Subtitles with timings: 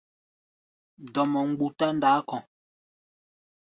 [1.13, 2.39] Dɔmɔ mgbutá ndaá kɔ̧.